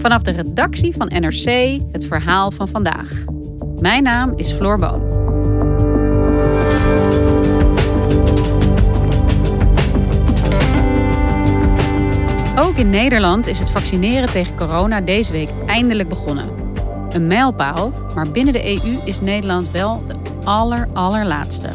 [0.00, 3.12] Vanaf de redactie van NRC het verhaal van vandaag.
[3.80, 5.02] Mijn naam is Floor Boon.
[12.58, 16.46] Ook in Nederland is het vaccineren tegen corona deze week eindelijk begonnen.
[17.10, 21.68] Een mijlpaal, maar binnen de EU is Nederland wel de aller allerlaatste.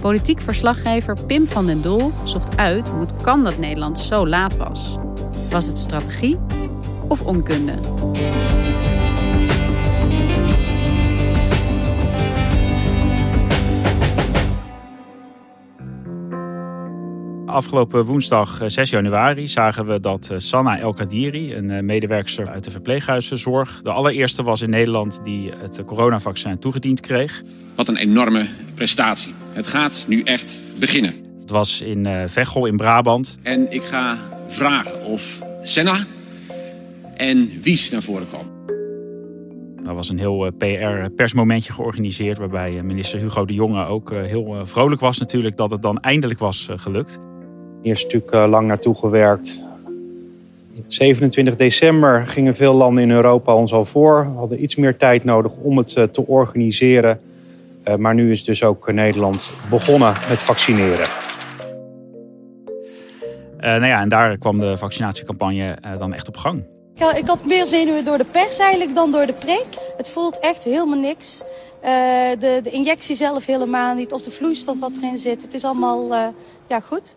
[0.00, 4.56] Politiek verslaggever Pim van den Doel zocht uit hoe het kan dat Nederland zo laat
[4.56, 4.96] was.
[5.50, 6.38] Was het strategie
[7.08, 7.74] of onkunde?
[17.54, 22.48] Afgelopen woensdag 6 eh, januari zagen we dat eh, Sanna El Kadiri, een eh, medewerkster
[22.48, 27.42] uit de verpleeghuiszorg, de allereerste was in Nederland die het coronavaccin toegediend kreeg.
[27.74, 29.34] Wat een enorme prestatie.
[29.52, 31.14] Het gaat nu echt beginnen.
[31.40, 33.38] Het was in Veghel in Brabant.
[33.42, 35.96] En ik ga vragen of Senna
[37.16, 38.52] en Wies naar voren komen.
[39.86, 45.18] Er was een heel PR-persmomentje georganiseerd waarbij minister Hugo de Jonge ook heel vrolijk was
[45.18, 47.18] natuurlijk dat het dan eindelijk was gelukt.
[47.84, 49.64] Hier is natuurlijk eh, lang naartoe gewerkt.
[50.86, 54.30] 27 december gingen veel landen in Europa ons al voor.
[54.32, 57.20] We hadden iets meer tijd nodig om het eh, te organiseren.
[57.82, 61.06] Eh, maar nu is dus ook Nederland begonnen met vaccineren.
[63.60, 66.62] nou ja, en daar kwam de vaccinatiecampagne dan echt op gang.
[66.94, 69.66] Ja, ik had meer zenuwen door de pers eigenlijk dan door de prik.
[69.96, 71.42] Het voelt echt helemaal niks.
[72.38, 74.12] de, de injectie zelf helemaal niet.
[74.12, 75.42] Of de vloeistof wat erin zit.
[75.42, 76.14] Het is allemaal
[76.68, 77.16] ja, goed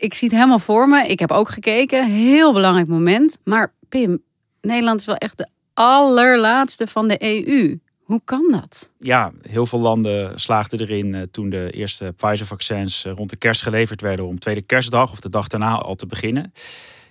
[0.00, 1.06] ik zie het helemaal voor me.
[1.06, 2.06] Ik heb ook gekeken.
[2.06, 3.38] Heel belangrijk moment.
[3.44, 4.22] Maar Pim,
[4.60, 7.78] Nederland is wel echt de allerlaatste van de EU.
[8.10, 8.90] Hoe kan dat?
[8.98, 13.62] Ja, heel veel landen slaagden erin uh, toen de eerste Pfizer-vaccins uh, rond de kerst
[13.62, 16.52] geleverd werden om tweede kerstdag of de dag daarna al te beginnen.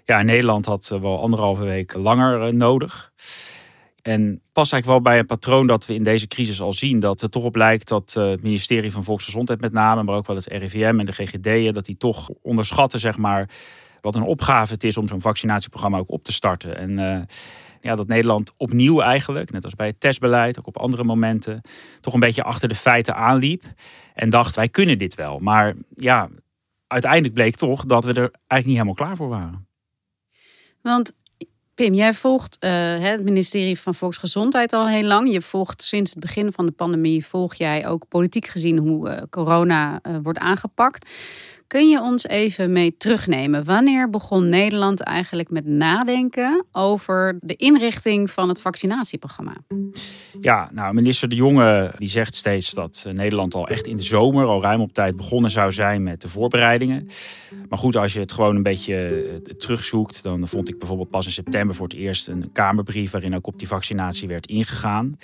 [0.05, 3.11] Ja, Nederland had uh, wel anderhalve week langer nodig.
[4.01, 6.99] En past eigenlijk wel bij een patroon dat we in deze crisis al zien.
[6.99, 10.27] Dat het toch op lijkt dat eh, het ministerie van Volksgezondheid met name, maar ook
[10.27, 13.49] wel het RIVM en de GGD'en, dat die toch onderschatten, zeg maar,
[14.01, 16.77] wat een opgave het is om zo'n vaccinatieprogramma ook op te starten.
[16.77, 17.27] En
[17.81, 21.61] ja, dat Nederland opnieuw eigenlijk, net als bij het testbeleid, ook op andere momenten,
[22.01, 23.63] toch een beetje achter de feiten aanliep.
[24.13, 25.39] En dacht, wij kunnen dit wel.
[25.39, 26.29] Maar ja,
[26.87, 29.67] uiteindelijk bleek toch dat we er eigenlijk niet helemaal klaar voor waren.
[30.81, 31.13] Want
[31.79, 32.69] Pim, jij volgt uh,
[32.99, 35.31] het ministerie van Volksgezondheid al heel lang.
[35.31, 39.21] Je volgt sinds het begin van de pandemie, volg jij ook politiek gezien hoe uh,
[39.29, 41.09] corona uh, wordt aangepakt.
[41.69, 43.63] Kun je ons even mee terugnemen?
[43.63, 49.53] Wanneer begon Nederland eigenlijk met nadenken over de inrichting van het vaccinatieprogramma?
[50.41, 54.45] Ja, nou, minister De Jonge die zegt steeds dat Nederland al echt in de zomer,
[54.45, 57.07] al ruim op tijd begonnen zou zijn met de voorbereidingen.
[57.69, 61.31] Maar goed, als je het gewoon een beetje terugzoekt, dan vond ik bijvoorbeeld pas in
[61.31, 65.17] september voor het eerst een Kamerbrief waarin ook op die vaccinatie werd ingegaan.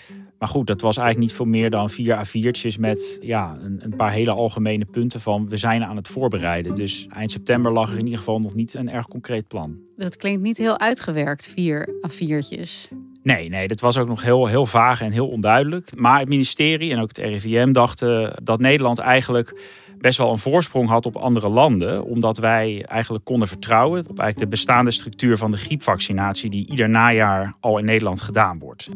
[0.45, 3.95] Maar goed, dat was eigenlijk niet veel meer dan vier A4'tjes met ja, een, een,
[3.95, 6.75] paar hele algemene punten van we zijn aan het voorbereiden.
[6.75, 9.77] Dus eind september lag er in ieder geval nog niet een erg concreet plan.
[9.97, 12.95] Dat klinkt niet heel uitgewerkt, vier A4'tjes.
[13.24, 15.95] Nee, nee, dat was ook nog heel, heel vaag en heel onduidelijk.
[15.95, 19.62] Maar het ministerie en ook het RIVM dachten dat Nederland eigenlijk
[19.98, 22.03] best wel een voorsprong had op andere landen.
[22.03, 26.89] Omdat wij eigenlijk konden vertrouwen op eigenlijk de bestaande structuur van de griepvaccinatie die ieder
[26.89, 28.89] najaar al in Nederland gedaan wordt.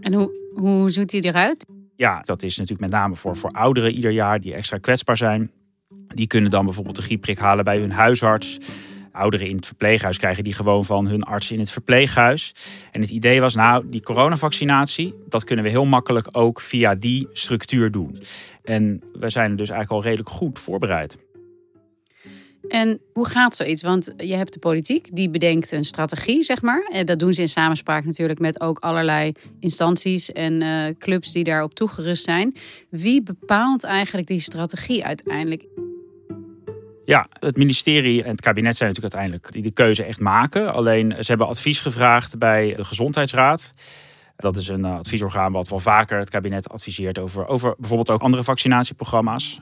[0.00, 1.66] En hoe, hoe ziet die eruit?
[1.96, 5.50] Ja, dat is natuurlijk met name voor, voor ouderen ieder jaar die extra kwetsbaar zijn.
[6.06, 8.58] Die kunnen dan bijvoorbeeld de griepprik halen bij hun huisarts.
[9.12, 12.54] Ouderen in het verpleeghuis krijgen die gewoon van hun arts in het verpleeghuis.
[12.92, 17.28] En het idee was, nou, die coronavaccinatie, dat kunnen we heel makkelijk ook via die
[17.32, 18.18] structuur doen.
[18.64, 21.16] En we zijn dus eigenlijk al redelijk goed voorbereid.
[22.68, 23.82] En hoe gaat zoiets?
[23.82, 26.88] Want je hebt de politiek, die bedenkt een strategie, zeg maar.
[26.90, 31.44] En dat doen ze in samenspraak natuurlijk met ook allerlei instanties en uh, clubs die
[31.44, 32.56] daarop toegerust zijn.
[32.90, 35.64] Wie bepaalt eigenlijk die strategie uiteindelijk?
[37.04, 40.72] Ja, het ministerie en het kabinet zijn natuurlijk uiteindelijk die de keuze echt maken.
[40.72, 43.74] Alleen ze hebben advies gevraagd bij de Gezondheidsraad.
[44.36, 48.20] Dat is een eh, adviesorgaan wat wel vaker het kabinet adviseert over, over bijvoorbeeld ook
[48.20, 49.60] andere vaccinatieprogramma's.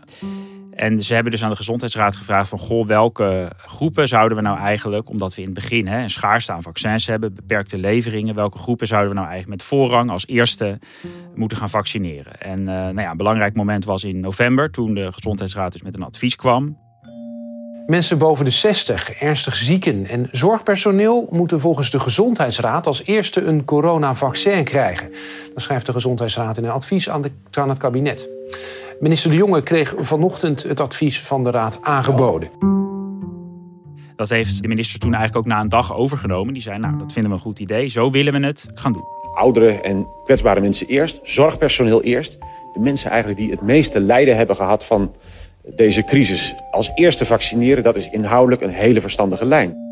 [0.74, 4.58] En ze hebben dus aan de Gezondheidsraad gevraagd van goh, welke groepen zouden we nou
[4.58, 8.58] eigenlijk, omdat we in het begin hè, een schaarste aan vaccins hebben, beperkte leveringen, welke
[8.58, 10.78] groepen zouden we nou eigenlijk met voorrang als eerste
[11.34, 12.40] moeten gaan vaccineren?
[12.40, 15.94] En uh, nou ja, een belangrijk moment was in november, toen de Gezondheidsraad dus met
[15.94, 16.76] een advies kwam.
[17.86, 23.64] Mensen boven de 60, ernstig zieken en zorgpersoneel moeten volgens de Gezondheidsraad als eerste een
[23.64, 25.10] coronavaccin krijgen.
[25.54, 28.28] Dat schrijft de Gezondheidsraad in een advies aan het kabinet.
[29.00, 32.50] Minister De Jonge kreeg vanochtend het advies van de Raad aangeboden.
[34.16, 36.52] Dat heeft de minister toen eigenlijk ook na een dag overgenomen.
[36.52, 37.88] Die zei, nou, dat vinden we een goed idee.
[37.88, 39.04] Zo willen we het gaan doen.
[39.34, 42.38] Ouderen en kwetsbare mensen eerst, zorgpersoneel eerst.
[42.72, 45.14] De mensen eigenlijk die het meeste lijden hebben gehad van
[45.62, 46.54] deze crisis.
[46.70, 49.82] Als eerste vaccineren, dat is inhoudelijk een hele verstandige lijn.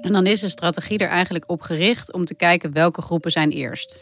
[0.00, 3.50] En dan is de strategie er eigenlijk op gericht om te kijken welke groepen zijn
[3.50, 3.98] eerst.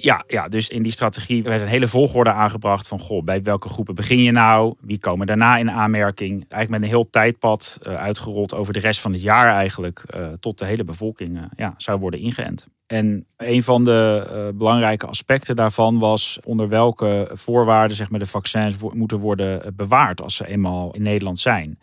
[0.00, 3.68] Ja, ja, dus in die strategie werd een hele volgorde aangebracht van goh, bij welke
[3.68, 4.74] groepen begin je nou?
[4.80, 6.30] Wie komen daarna in aanmerking?
[6.30, 10.26] Eigenlijk met een heel tijdpad uh, uitgerold over de rest van het jaar eigenlijk, uh,
[10.40, 12.66] tot de hele bevolking uh, ja, zou worden ingeënt.
[12.86, 18.74] En een van de belangrijke aspecten daarvan was onder welke voorwaarden zeg maar, de vaccins
[18.92, 21.78] moeten worden bewaard als ze eenmaal in Nederland zijn.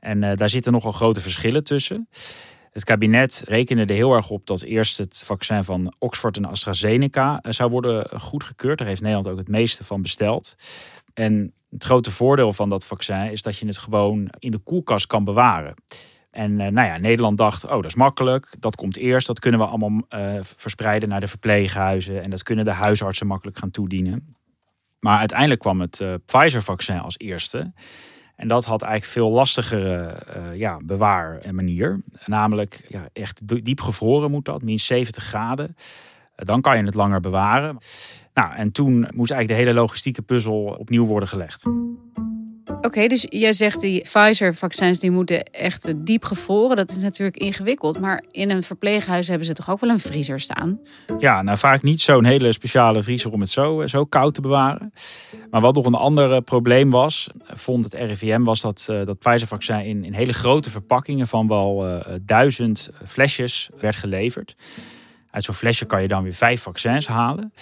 [0.00, 2.08] En daar zitten nogal grote verschillen tussen.
[2.74, 7.40] Het kabinet rekende er heel erg op dat eerst het vaccin van Oxford en AstraZeneca
[7.40, 8.78] eh, zou worden goedgekeurd.
[8.78, 10.54] Daar heeft Nederland ook het meeste van besteld.
[11.12, 15.06] En het grote voordeel van dat vaccin is dat je het gewoon in de koelkast
[15.06, 15.74] kan bewaren.
[16.30, 19.26] En uh, nou ja, Nederland dacht, oh dat is makkelijk, dat komt eerst.
[19.26, 22.22] Dat kunnen we allemaal uh, verspreiden naar de verpleeghuizen.
[22.22, 24.36] En dat kunnen de huisartsen makkelijk gaan toedienen.
[25.00, 27.72] Maar uiteindelijk kwam het Pfizer-vaccin als eerste.
[28.36, 32.02] En dat had eigenlijk veel lastigere uh, ja, bewaarmanier.
[32.26, 35.76] Namelijk ja, echt diep gevroren moet dat, min 70 graden.
[35.76, 35.82] Uh,
[36.34, 37.78] dan kan je het langer bewaren.
[38.34, 41.64] Nou, en toen moest eigenlijk de hele logistieke puzzel opnieuw worden gelegd.
[42.84, 46.76] Oké, dus jij zegt die Pfizer-vaccins die moeten echt diep gevroren.
[46.76, 48.00] Dat is natuurlijk ingewikkeld.
[48.00, 50.80] Maar in een verpleeghuis hebben ze toch ook wel een vriezer staan?
[51.18, 54.92] Ja, nou vaak niet zo'n hele speciale vriezer om het zo, zo koud te bewaren.
[55.50, 59.84] Maar wat nog een ander probleem was, vond het RIVM, was dat uh, dat Pfizer-vaccin
[59.84, 64.54] in, in hele grote verpakkingen van wel uh, duizend flesjes werd geleverd.
[65.30, 67.52] Uit zo'n flesje kan je dan weer vijf vaccins halen.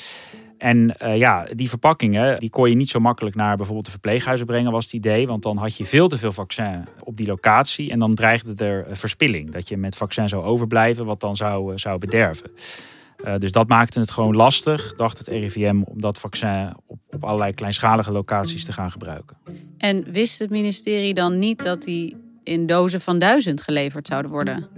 [0.63, 4.47] En uh, ja, die verpakkingen die kon je niet zo makkelijk naar bijvoorbeeld de verpleeghuizen
[4.47, 5.27] brengen, was het idee.
[5.27, 7.91] Want dan had je veel te veel vaccin op die locatie.
[7.91, 9.51] En dan dreigde er verspilling.
[9.51, 12.51] Dat je met vaccin zou overblijven, wat dan zou, zou bederven.
[13.39, 17.53] Dus dat maakte het gewoon lastig, dacht het RIVM, om dat vaccin op, op allerlei
[17.53, 19.37] kleinschalige locaties te gaan gebruiken.
[19.79, 24.69] En wist het ministerie dan niet dat die in dozen van duizend geleverd zouden worden?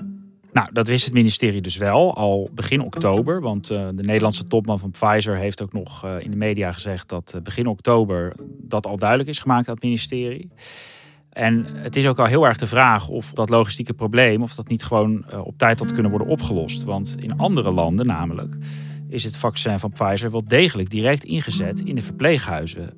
[0.55, 3.41] Nou, dat wist het ministerie dus wel al begin oktober.
[3.41, 7.09] Want uh, de Nederlandse topman van Pfizer heeft ook nog uh, in de media gezegd
[7.09, 10.51] dat uh, begin oktober dat al duidelijk is gemaakt aan het ministerie.
[11.29, 14.69] En het is ook al heel erg de vraag of dat logistieke probleem, of dat
[14.69, 16.85] niet gewoon op tijd had kunnen worden opgelost.
[16.85, 18.57] Want in andere landen namelijk
[19.09, 22.95] is het vaccin van Pfizer wel degelijk direct ingezet in de verpleeghuizen.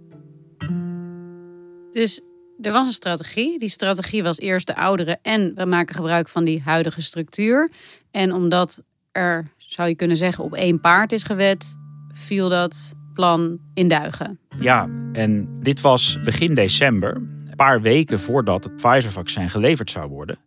[1.90, 2.20] Dus
[2.60, 3.58] er was een strategie.
[3.58, 7.70] Die strategie was eerst de ouderen en we maken gebruik van die huidige structuur.
[8.10, 8.82] En omdat
[9.12, 11.76] er, zou je kunnen zeggen, op één paard is gewet,
[12.12, 14.38] viel dat plan in duigen.
[14.58, 20.38] Ja, en dit was begin december, een paar weken voordat het Pfizer-vaccin geleverd zou worden.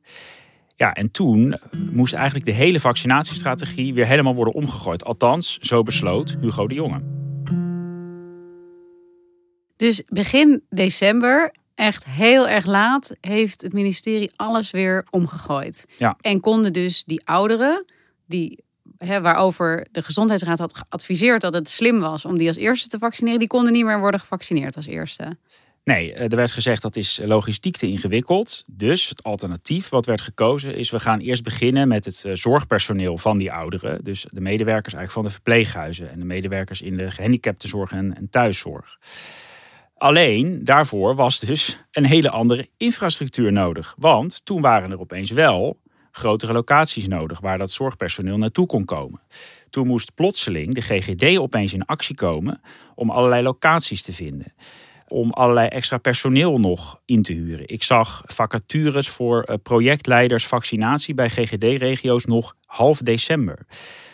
[0.75, 1.57] Ja, en toen
[1.91, 5.03] moest eigenlijk de hele vaccinatiestrategie weer helemaal worden omgegooid.
[5.03, 7.01] Althans, zo besloot Hugo de Jonge.
[9.75, 15.85] Dus begin december echt heel erg laat heeft het ministerie alles weer omgegooid.
[15.97, 16.17] Ja.
[16.21, 17.85] En konden dus die ouderen,
[18.25, 18.63] die,
[18.97, 22.97] hè, waarover de gezondheidsraad had geadviseerd dat het slim was om die als eerste te
[22.97, 25.37] vaccineren, die konden niet meer worden gevaccineerd als eerste.
[25.83, 28.63] Nee, er werd gezegd dat is logistiek te ingewikkeld.
[28.71, 33.37] Dus het alternatief wat werd gekozen is we gaan eerst beginnen met het zorgpersoneel van
[33.37, 34.03] die ouderen.
[34.03, 38.29] Dus de medewerkers eigenlijk van de verpleeghuizen en de medewerkers in de gehandicaptenzorg en, en
[38.29, 38.97] thuiszorg.
[39.99, 43.95] Alleen daarvoor was dus een hele andere infrastructuur nodig.
[43.97, 45.79] Want toen waren er opeens wel
[46.11, 49.21] grotere locaties nodig waar dat zorgpersoneel naartoe kon komen.
[49.69, 52.61] Toen moest plotseling de GGD opeens in actie komen
[52.95, 54.53] om allerlei locaties te vinden.
[55.11, 57.67] om allerlei extra personeel nog in te huren.
[57.67, 63.65] Ik zag vacatures voor eh, projectleiders vaccinatie bij GGD-regio's nog half december.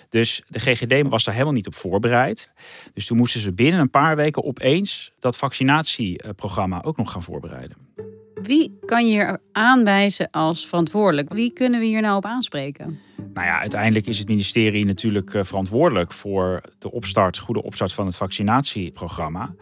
[0.09, 2.51] Dus de GGD was daar helemaal niet op voorbereid.
[2.93, 7.77] Dus toen moesten ze binnen een paar weken opeens dat vaccinatieprogramma ook nog gaan voorbereiden.
[8.41, 11.33] Wie kan je hier aanwijzen als verantwoordelijk?
[11.33, 12.99] Wie kunnen we hier nou op aanspreken?
[13.33, 18.05] Nou ja, uiteindelijk is het ministerie natuurlijk eh, verantwoordelijk voor de opstart, goede opstart van
[18.05, 19.55] het vaccinatieprogramma.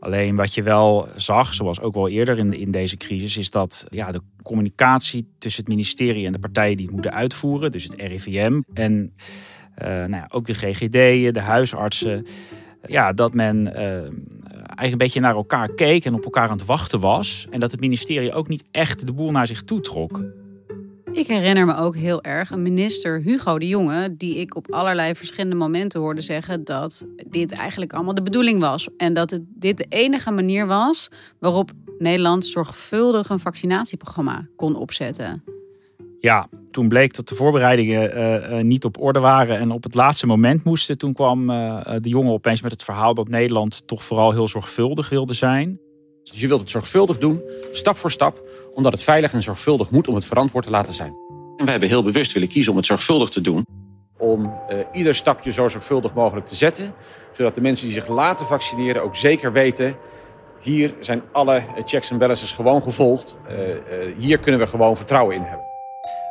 [0.00, 3.86] Alleen wat je wel zag, zoals ook wel eerder in, in deze crisis, is dat
[3.90, 7.94] ja, de communicatie tussen het ministerie en de partijen die het moeten uitvoeren, dus het
[7.94, 9.14] RIVM en
[9.84, 12.26] nou ja, ook de GGD, de huisartsen,
[12.86, 13.72] ja, dat men uh,
[14.76, 17.46] eigenlijk een beetje naar elkaar keek en op elkaar aan het wachten was.
[17.50, 20.20] En dat het ministerie ook niet echt de boel naar zich toe trok.
[21.12, 25.14] Ik herinner me ook heel erg een minister, Hugo de Jonge, die ik op allerlei
[25.14, 28.88] verschillende momenten hoorde zeggen dat dit eigenlijk allemaal de bedoeling was.
[28.96, 35.42] En dat het, dit de enige manier was waarop Nederland zorgvuldig een vaccinatieprogramma kon opzetten.
[36.26, 40.26] Ja, toen bleek dat de voorbereidingen uh, niet op orde waren en op het laatste
[40.26, 40.98] moment moesten.
[40.98, 45.08] Toen kwam uh, de jongen opeens met het verhaal dat Nederland toch vooral heel zorgvuldig
[45.08, 45.80] wilde zijn.
[46.22, 47.42] Dus je wilt het zorgvuldig doen,
[47.72, 51.12] stap voor stap, omdat het veilig en zorgvuldig moet om het verantwoord te laten zijn.
[51.56, 53.66] En we hebben heel bewust willen kiezen om het zorgvuldig te doen.
[54.18, 56.94] Om uh, ieder stapje zo zorgvuldig mogelijk te zetten,
[57.32, 59.96] zodat de mensen die zich laten vaccineren ook zeker weten...
[60.60, 63.36] hier zijn alle checks en balances gewoon gevolgd.
[63.50, 63.76] Uh, uh,
[64.18, 65.75] hier kunnen we gewoon vertrouwen in hebben.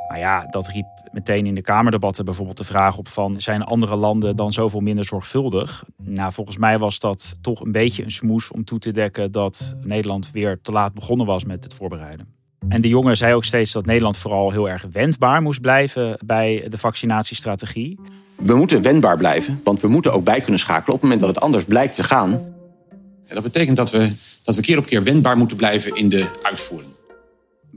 [0.07, 3.41] Maar ja, dat riep meteen in de Kamerdebatten bijvoorbeeld de vraag op van...
[3.41, 5.83] zijn andere landen dan zoveel minder zorgvuldig?
[6.03, 9.31] Nou, volgens mij was dat toch een beetje een smoes om toe te dekken...
[9.31, 12.27] dat Nederland weer te laat begonnen was met het voorbereiden.
[12.67, 16.17] En de jongen zei ook steeds dat Nederland vooral heel erg wendbaar moest blijven...
[16.25, 17.99] bij de vaccinatiestrategie.
[18.35, 20.95] We moeten wendbaar blijven, want we moeten ook bij kunnen schakelen...
[20.95, 22.31] op het moment dat het anders blijkt te gaan.
[23.25, 24.11] En dat betekent dat we,
[24.43, 26.94] dat we keer op keer wendbaar moeten blijven in de uitvoering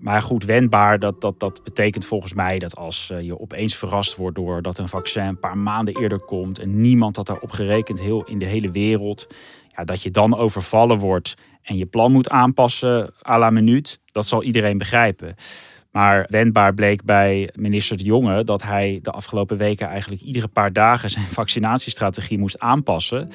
[0.09, 4.17] maar goed, wendbaar, dat, dat, dat betekent volgens mij dat als eh, je opeens verrast
[4.17, 8.01] wordt door dat een vaccin een paar maanden eerder komt en niemand had daarop gerekend
[8.01, 9.27] heel, in de hele wereld,
[9.77, 14.27] ja, dat je dan overvallen wordt en je plan moet aanpassen à la minuut, dat
[14.27, 15.35] zal iedereen begrijpen.
[15.99, 20.73] Maar wendbaar bleek bij minister De Jonge dat hij de afgelopen weken eigenlijk iedere paar
[20.73, 23.29] dagen zijn vaccinatiestrategie moest aanpassen.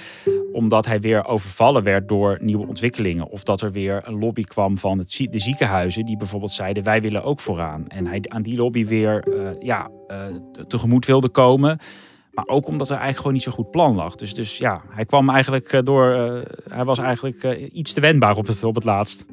[0.52, 3.28] Omdat hij weer overvallen werd door nieuwe ontwikkelingen.
[3.30, 7.02] Of dat er weer een lobby kwam van het, de ziekenhuizen die bijvoorbeeld zeiden wij
[7.02, 7.88] willen ook vooraan.
[7.88, 10.18] En hij aan die lobby weer uh, ja, uh,
[10.68, 11.80] tegemoet wilde komen.
[12.32, 14.16] Maar ook omdat er eigenlijk gewoon niet zo goed plan lag.
[14.16, 16.06] Dus, dus ja, hij kwam eigenlijk eh, door.
[16.70, 17.44] Hij was eigenlijk
[17.74, 19.26] iets te wendbaar op het, op het laatst.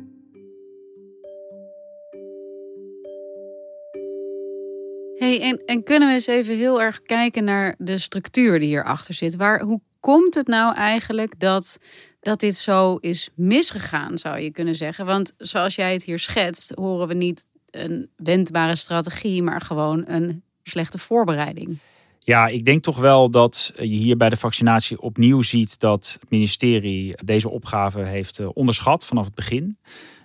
[5.38, 9.36] En, en kunnen we eens even heel erg kijken naar de structuur die hierachter zit?
[9.36, 11.78] Waar, hoe komt het nou eigenlijk dat,
[12.20, 15.06] dat dit zo is misgegaan, zou je kunnen zeggen?
[15.06, 20.42] Want zoals jij het hier schetst, horen we niet een wendbare strategie, maar gewoon een
[20.62, 21.78] slechte voorbereiding.
[22.18, 26.30] Ja, ik denk toch wel dat je hier bij de vaccinatie opnieuw ziet dat het
[26.30, 29.78] ministerie deze opgave heeft eh, onderschat vanaf het begin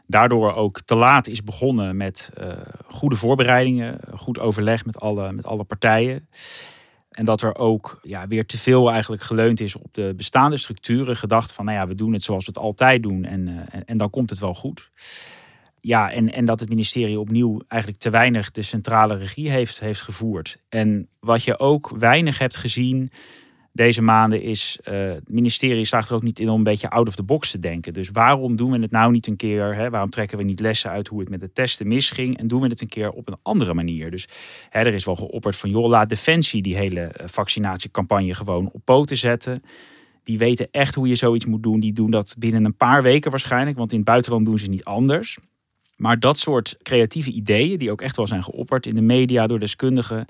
[0.07, 2.47] daardoor ook te laat is begonnen met uh,
[2.87, 6.27] goede voorbereidingen, goed overleg met alle, met alle partijen.
[7.11, 11.15] En dat er ook ja, weer te veel eigenlijk geleund is op de bestaande structuren.
[11.15, 13.85] Gedacht van, nou ja, we doen het zoals we het altijd doen en, uh, en,
[13.85, 14.91] en, dan komt het wel goed.
[15.79, 20.01] Ja, en, en dat het ministerie opnieuw eigenlijk te weinig de centrale regie heeft, heeft
[20.01, 20.63] gevoerd.
[20.69, 23.11] En wat je ook weinig hebt gezien
[23.75, 27.07] deze maanden is uh, het ministerie slaagt er ook niet in om een beetje out
[27.07, 27.93] of the box te denken.
[27.93, 29.75] Dus waarom doen we het nou niet een keer?
[29.75, 29.89] Hè?
[29.89, 32.37] Waarom trekken we niet lessen uit hoe het met de testen misging?
[32.37, 34.11] En doen we het een keer op een andere manier?
[34.11, 34.27] Dus
[34.69, 38.81] hè, er is wel geopperd van joh, laat Defensie die hele eh, vaccinatiecampagne gewoon op
[38.83, 39.63] poten zetten.
[40.23, 41.79] Die weten echt hoe je zoiets moet doen.
[41.79, 44.83] Die doen dat binnen een paar weken waarschijnlijk, want in het buitenland doen ze niet
[44.83, 45.37] anders.
[45.95, 49.59] Maar dat soort creatieve ideeën, die ook echt wel zijn geopperd in de media door
[49.59, 50.25] deskundigen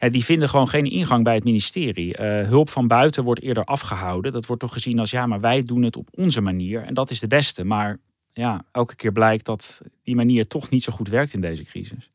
[0.00, 2.18] ja, die vinden gewoon geen ingang bij het ministerie.
[2.18, 4.32] Uh, hulp van buiten wordt eerder afgehouden.
[4.32, 7.10] Dat wordt toch gezien als ja, maar wij doen het op onze manier en dat
[7.10, 7.64] is de beste.
[7.64, 7.98] Maar
[8.32, 12.10] ja, elke keer blijkt dat die manier toch niet zo goed werkt in deze crisis.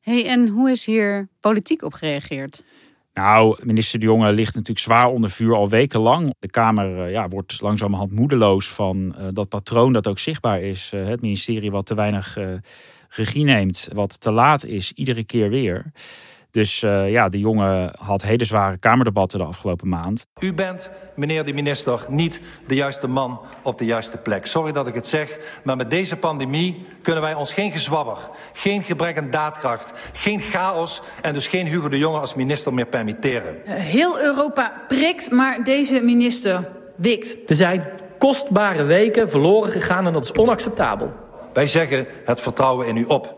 [0.00, 2.62] hey, en hoe is hier politiek op gereageerd?
[3.14, 6.34] Nou, minister De Jonge ligt natuurlijk zwaar onder vuur al wekenlang.
[6.38, 10.92] De Kamer uh, ja, wordt langzamerhand moedeloos van uh, dat patroon dat ook zichtbaar is.
[10.94, 12.38] Uh, het ministerie wat te weinig
[13.08, 15.92] regie neemt, wat te laat is, iedere keer weer.
[16.50, 20.26] Dus uh, ja, de jongen had hele zware kamerdebatten de afgelopen maand.
[20.38, 24.46] U bent, meneer de minister, niet de juiste man op de juiste plek.
[24.46, 28.18] Sorry dat ik het zeg, maar met deze pandemie kunnen wij ons geen gezwabber,
[28.52, 32.86] geen gebrek aan daadkracht, geen chaos en dus geen Hugo de Jonge als minister meer
[32.86, 33.56] permitteren.
[33.64, 37.50] Heel Europa prikt, maar deze minister wikt.
[37.50, 37.84] Er zijn
[38.18, 41.12] kostbare weken verloren gegaan en dat is onacceptabel.
[41.52, 43.37] Wij zeggen het vertrouwen in u op.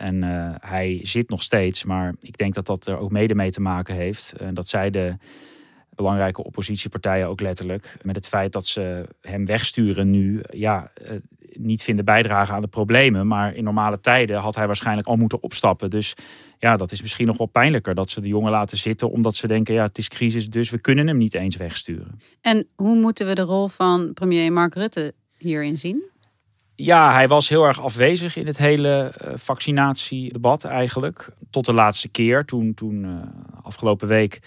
[0.00, 3.50] En uh, hij zit nog steeds, maar ik denk dat dat er ook mede mee
[3.50, 4.34] te maken heeft.
[4.40, 5.14] Uh, dat zij de
[5.94, 11.10] belangrijke oppositiepartijen ook letterlijk met het feit dat ze hem wegsturen nu, ja, uh,
[11.52, 13.26] niet vinden bijdragen aan de problemen.
[13.26, 15.90] Maar in normale tijden had hij waarschijnlijk al moeten opstappen.
[15.90, 16.14] Dus
[16.58, 19.46] ja, dat is misschien nog wel pijnlijker dat ze de jongen laten zitten, omdat ze
[19.46, 22.20] denken, ja, het is crisis, dus we kunnen hem niet eens wegsturen.
[22.40, 26.02] En hoe moeten we de rol van premier Mark Rutte hierin zien?
[26.82, 31.30] Ja, hij was heel erg afwezig in het hele uh, vaccinatiedebat eigenlijk.
[31.50, 33.10] Tot de laatste keer, toen, toen uh,
[33.62, 34.40] afgelopen week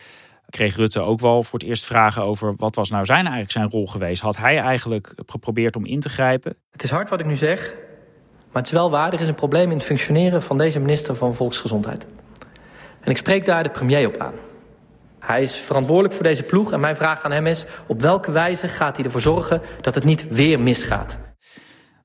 [0.49, 3.69] kreeg Rutte ook wel voor het eerst vragen over wat was nou zijn eigenlijk zijn
[3.69, 4.21] rol geweest.
[4.21, 6.55] Had hij eigenlijk geprobeerd om in te grijpen?
[6.71, 7.73] Het is hard wat ik nu zeg,
[8.51, 9.13] maar het is wel waar.
[9.13, 12.05] Er is een probleem in het functioneren van deze minister van Volksgezondheid.
[13.01, 14.33] En ik spreek daar de premier op aan.
[15.19, 17.65] Hij is verantwoordelijk voor deze ploeg en mijn vraag aan hem is...
[17.87, 21.17] op welke wijze gaat hij ervoor zorgen dat het niet weer misgaat?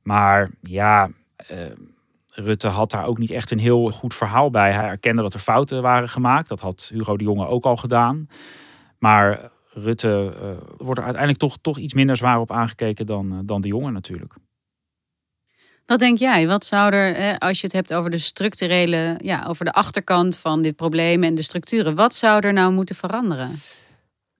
[0.08, 1.10] Maar ja,
[1.50, 1.58] uh,
[2.26, 4.72] Rutte had daar ook niet echt een heel goed verhaal bij.
[4.72, 6.48] Hij erkende dat er fouten waren gemaakt.
[6.48, 8.28] Dat had Hugo de Jonge ook al gedaan.
[8.98, 10.40] Maar Rutte uh,
[10.76, 13.90] wordt er uiteindelijk toch, toch iets minder zwaar op aangekeken dan, uh, dan de Jonge
[13.90, 14.34] natuurlijk.
[15.86, 16.46] Wat denk jij?
[16.46, 20.62] Wat zou er, als je het hebt over de structurele, ja, over de achterkant van
[20.62, 23.50] dit probleem en de structuren, wat zou er nou moeten veranderen?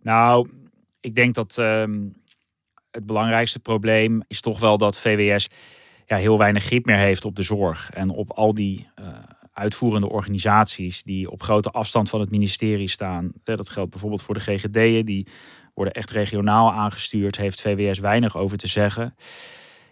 [0.02, 0.48] Nou,
[1.00, 1.84] ik denk dat uh,
[2.90, 5.48] het belangrijkste probleem is toch wel dat VWS
[6.06, 9.06] ja, heel weinig grip meer heeft op de zorg en op al die uh,
[9.52, 13.32] uitvoerende organisaties die op grote afstand van het ministerie staan.
[13.44, 15.26] Dat geldt bijvoorbeeld voor de GGD'en, die
[15.74, 19.14] worden echt regionaal aangestuurd, heeft VWS weinig over te zeggen.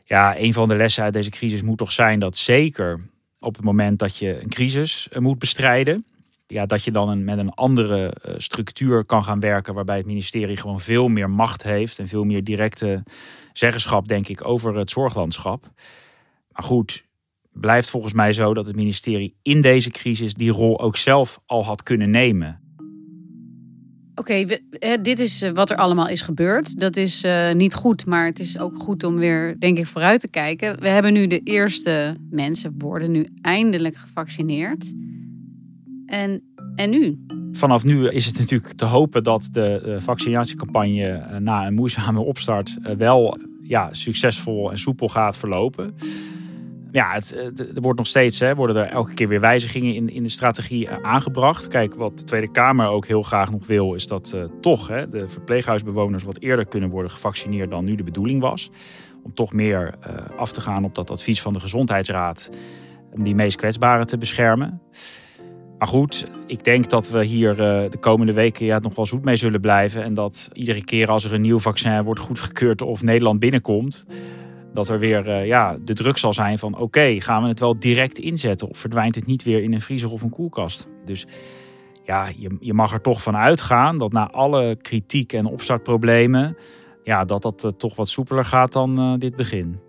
[0.04, 3.00] Ja, een van de lessen uit deze crisis moet toch zijn dat zeker
[3.40, 6.06] op het moment dat je een crisis moet bestrijden,
[6.46, 10.06] ja, dat je dan een, met een andere uh, structuur kan gaan werken, waarbij het
[10.06, 13.02] ministerie gewoon veel meer macht heeft en veel meer directe
[13.52, 15.70] zeggenschap, denk ik, over het zorglandschap.
[16.52, 17.04] Maar goed,
[17.52, 21.64] blijft volgens mij zo dat het ministerie in deze crisis die rol ook zelf al
[21.64, 22.61] had kunnen nemen.
[24.14, 24.59] Oké,
[25.02, 26.80] dit is wat er allemaal is gebeurd.
[26.80, 30.20] Dat is uh, niet goed, maar het is ook goed om weer, denk ik, vooruit
[30.20, 30.80] te kijken.
[30.80, 34.92] We hebben nu de eerste mensen worden nu eindelijk gevaccineerd.
[36.07, 36.42] En,
[36.75, 37.27] en nu?
[37.53, 42.79] Vanaf nu is het natuurlijk te hopen dat de, de vaccinatiecampagne na een moeizame opstart
[42.97, 45.95] wel ja, succesvol en soepel gaat verlopen
[46.97, 50.23] ja, het, er wordt nog steeds, hè, worden er elke keer weer wijzigingen in, in
[50.23, 51.69] de strategie aangebracht.
[51.69, 55.29] Kijk, wat de Tweede Kamer ook heel graag nog wil, is dat toch hè, de
[55.29, 58.71] verpleeghuisbewoners wat eerder kunnen worden gevaccineerd dan nu de bedoeling was.
[59.23, 59.95] Om toch meer
[60.37, 62.51] af te gaan op dat advies van de Gezondheidsraad
[63.12, 64.81] om die meest kwetsbaren te beschermen.
[65.87, 69.25] Maar goed, ik denk dat we hier uh, de komende weken ja, nog wel zoet
[69.25, 70.03] mee zullen blijven.
[70.03, 74.07] En dat iedere keer als er een nieuw vaccin wordt goedgekeurd of Nederland binnenkomt,
[74.72, 77.79] dat er weer uh, ja, de druk zal zijn van oké, gaan we het wel
[77.79, 80.88] direct inzetten of verdwijnt het niet weer in een vriezer of een koelkast?
[81.05, 81.27] Dus
[82.05, 86.57] ja, je, je mag er toch van uitgaan dat na alle kritiek en opstartproblemen,
[87.05, 89.86] ja, dat dat uh, toch wat soepeler gaat dan dit begin.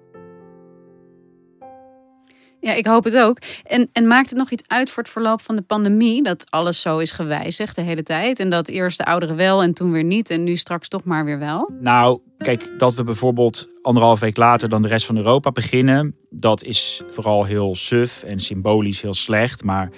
[2.60, 3.38] Ja, ik hoop het ook.
[3.64, 6.24] En, en maakt het nog iets uit voor het verloop van de pandemie?
[6.24, 8.40] Dat alles zo is gewijzigd de hele tijd.
[8.40, 10.30] En dat eerst de ouderen wel en toen weer niet.
[10.30, 11.70] En nu straks toch maar weer wel?
[11.80, 16.16] Nou, kijk, dat we bijvoorbeeld anderhalf week later dan de rest van Europa beginnen.
[16.30, 19.64] Dat is vooral heel suf en symbolisch heel slecht.
[19.64, 19.90] Maar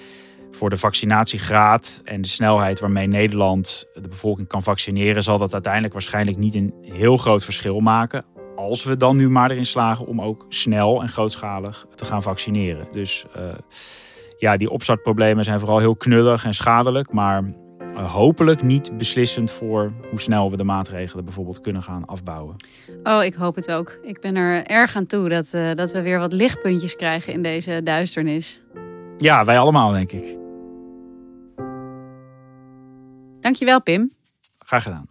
[0.52, 5.92] voor de vaccinatiegraad en de snelheid waarmee Nederland de bevolking kan vaccineren, zal dat uiteindelijk
[5.92, 8.24] waarschijnlijk niet een heel groot verschil maken
[8.60, 12.86] als we dan nu maar erin slagen om ook snel en grootschalig te gaan vaccineren.
[12.90, 13.42] Dus uh,
[14.38, 17.42] ja, die opstartproblemen zijn vooral heel knullig en schadelijk, maar
[17.80, 22.56] uh, hopelijk niet beslissend voor hoe snel we de maatregelen bijvoorbeeld kunnen gaan afbouwen.
[23.02, 23.98] Oh, ik hoop het ook.
[24.02, 27.42] Ik ben er erg aan toe dat, uh, dat we weer wat lichtpuntjes krijgen in
[27.42, 28.62] deze duisternis.
[29.16, 30.38] Ja, wij allemaal, denk ik.
[33.40, 34.10] Dankjewel, Pim.
[34.58, 35.06] Graag gedaan.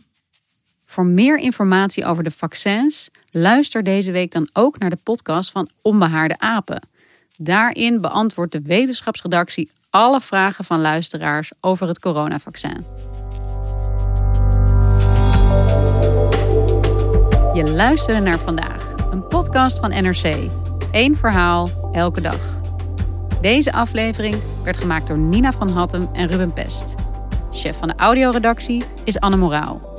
[0.89, 5.69] Voor meer informatie over de vaccins, luister deze week dan ook naar de podcast van
[5.81, 6.87] Onbehaarde Apen.
[7.37, 12.85] Daarin beantwoordt de wetenschapsredactie alle vragen van luisteraars over het coronavaccin.
[17.53, 20.49] Je luisterde naar vandaag, een podcast van NRC.
[20.91, 22.59] Eén verhaal, elke dag.
[23.41, 26.95] Deze aflevering werd gemaakt door Nina van Hattem en Ruben Pest.
[27.51, 29.98] Chef van de audioredactie is Anne Moraal.